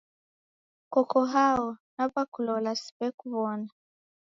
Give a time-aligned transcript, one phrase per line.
[0.93, 1.65] Koko hao,
[1.95, 3.67] naw'akulola siw'ekuw'ona?